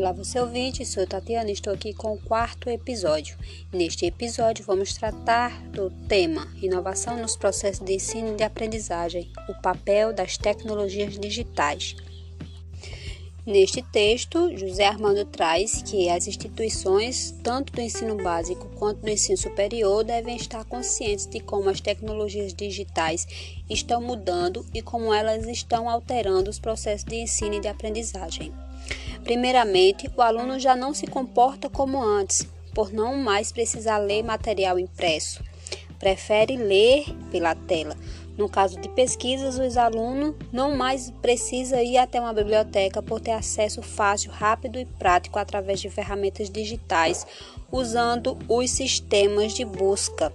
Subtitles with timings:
[0.00, 3.36] Olá, você ouvinte, sou Tatiana e estou aqui com o quarto episódio.
[3.70, 9.60] Neste episódio vamos tratar do tema Inovação nos processos de ensino e de aprendizagem, o
[9.60, 11.96] papel das tecnologias digitais.
[13.44, 19.36] Neste texto, José Armando traz que as instituições, tanto do ensino básico quanto do ensino
[19.36, 23.26] superior, devem estar conscientes de como as tecnologias digitais
[23.68, 28.50] estão mudando e como elas estão alterando os processos de ensino e de aprendizagem.
[29.24, 34.78] Primeiramente, o aluno já não se comporta como antes, por não mais precisar ler material
[34.78, 35.42] impresso.
[35.98, 37.94] Prefere ler pela tela.
[38.36, 43.32] No caso de pesquisas, os alunos não mais precisa ir até uma biblioteca por ter
[43.32, 47.26] acesso fácil, rápido e prático através de ferramentas digitais,
[47.70, 50.32] usando os sistemas de busca.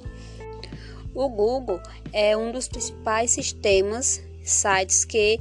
[1.15, 1.79] O Google
[2.13, 5.39] é um dos principais sistemas, sites que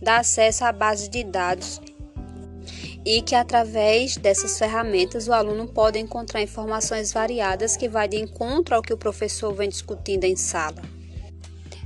[0.00, 1.82] dá acesso à base de dados
[3.06, 8.74] e que através dessas ferramentas o aluno pode encontrar informações variadas que vai de encontro
[8.74, 10.82] ao que o professor vem discutindo em sala.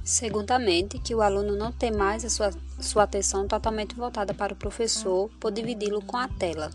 [0.02, 4.56] Segundamente, que o aluno não tem mais a sua, sua atenção totalmente voltada para o
[4.56, 6.70] professor por dividi-lo com a tela.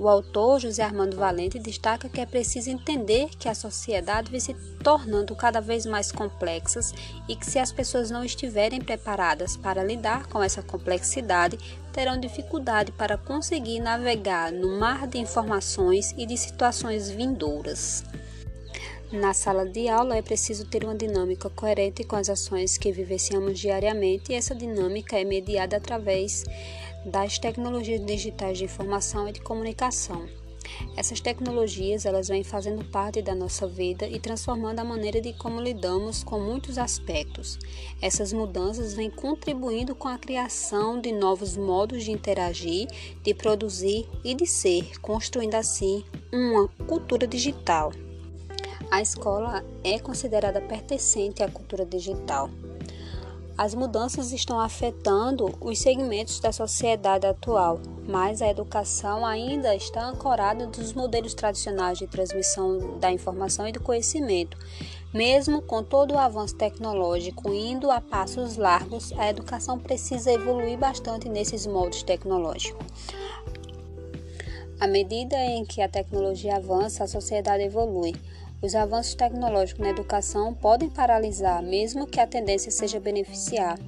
[0.00, 4.54] O autor José Armando Valente destaca que é preciso entender que a sociedade vem se
[4.82, 6.94] tornando cada vez mais complexas
[7.28, 11.58] e que se as pessoas não estiverem preparadas para lidar com essa complexidade,
[11.92, 18.02] terão dificuldade para conseguir navegar no mar de informações e de situações vindouras.
[19.12, 23.58] Na sala de aula é preciso ter uma dinâmica coerente com as ações que vivenciamos
[23.58, 26.44] diariamente e essa dinâmica é mediada através
[27.04, 30.28] das tecnologias digitais de informação e de comunicação.
[30.96, 35.60] Essas tecnologias elas vêm fazendo parte da nossa vida e transformando a maneira de como
[35.60, 37.58] lidamos com muitos aspectos.
[38.00, 42.86] Essas mudanças vêm contribuindo com a criação de novos modos de interagir,
[43.24, 47.90] de produzir e de ser, construindo assim uma cultura digital.
[48.90, 52.50] A escola é considerada pertencente à cultura digital.
[53.56, 60.66] As mudanças estão afetando os segmentos da sociedade atual, mas a educação ainda está ancorada
[60.66, 64.58] nos modelos tradicionais de transmissão da informação e do conhecimento.
[65.14, 71.28] Mesmo com todo o avanço tecnológico indo a passos largos, a educação precisa evoluir bastante
[71.28, 72.84] nesses moldes tecnológicos.
[74.80, 78.14] À medida em que a tecnologia avança, a sociedade evolui.
[78.62, 83.78] Os avanços tecnológicos na educação podem paralisar, mesmo que a tendência seja beneficiar.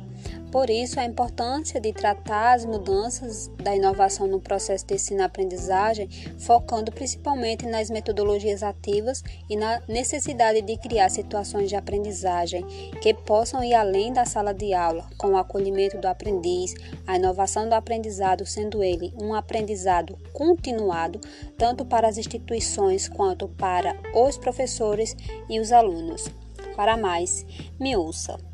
[0.52, 6.92] Por isso, a importância de tratar as mudanças da inovação no processo de ensino-aprendizagem, focando
[6.92, 12.66] principalmente nas metodologias ativas e na necessidade de criar situações de aprendizagem
[13.00, 16.74] que possam ir além da sala de aula, com o acolhimento do aprendiz,
[17.06, 21.18] a inovação do aprendizado sendo ele um aprendizado continuado,
[21.56, 25.16] tanto para as instituições quanto para os professores
[25.48, 26.28] e os alunos.
[26.76, 27.46] Para mais,
[27.80, 28.51] me ouça.